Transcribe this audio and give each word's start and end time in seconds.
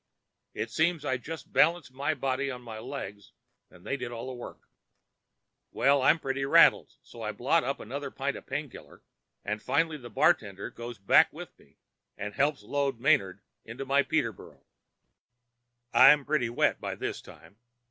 It 0.55 0.71
seems 0.71 1.05
I 1.05 1.17
just 1.17 1.53
balanced 1.53 1.93
my 1.93 2.15
body 2.15 2.49
on 2.49 2.63
my 2.63 2.79
legs 2.79 3.33
and 3.69 3.85
they 3.85 3.97
did 3.97 4.11
all 4.11 4.25
the 4.25 4.33
work. 4.33 4.67
"Well, 5.71 6.01
I'm 6.01 6.17
pretty 6.17 6.43
well 6.43 6.53
rattled, 6.53 6.95
so 7.03 7.21
I 7.21 7.31
blot 7.31 7.63
up 7.63 7.79
another 7.79 8.09
pint 8.09 8.35
of 8.35 8.47
pain 8.47 8.67
killer, 8.67 9.03
and 9.45 9.61
finally 9.61 9.97
the 9.97 10.09
bartender 10.09 10.71
goes 10.71 10.97
back 10.97 11.31
with 11.31 11.49
me 11.59 11.77
and 12.17 12.33
helps 12.33 12.63
load 12.63 12.99
Manard 12.99 13.41
into 13.63 13.85
my 13.85 14.01
Peterboro. 14.01 14.63
I'm 15.93 16.25
pretty 16.25 16.49
wet 16.49 16.81
by 16.81 16.95
this 16.95 17.21
time. 17.21 17.57